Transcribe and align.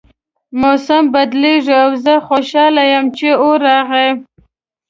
موسم 0.61 1.03
بدلیږي 1.13 1.75
او 1.83 1.89
زه 2.03 2.13
خوشحاله 2.27 2.83
یم 2.93 3.05
چې 3.17 3.27
اوړی 3.43 3.61
راغی 3.65 4.09